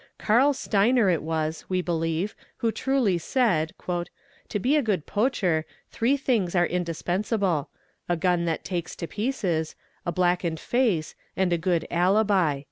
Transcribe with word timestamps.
Karl 0.17 0.51
Stenwer 0.51 1.13
it 1.13 1.21
was, 1.21 1.65
we 1.69 1.79
believe, 1.79 2.35
who 2.57 2.71
truly 2.71 3.19
said, 3.19 3.71
'"'to 3.77 4.59
be 4.59 4.75
a 4.75 4.81
good 4.81 5.05
poacher, 5.05 5.63
three 5.91 6.17
things 6.17 6.55
are 6.55 6.65
indispensable: 6.65 7.69
"gun 8.19 8.45
that 8.45 8.65
takes 8.65 8.95
to 8.95 9.05
pieces; 9.05 9.75
a 10.03 10.11
blackened 10.11 10.59
face; 10.59 11.13
and 11.37 11.53
a 11.53 11.57
good 11.59 11.85
alibi." 11.91 12.59